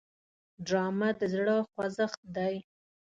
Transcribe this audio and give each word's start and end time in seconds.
ډرامه 0.65 1.09
د 1.19 1.21
زړه 1.33 1.57
خوځښت 1.69 2.21
دی 2.35 2.55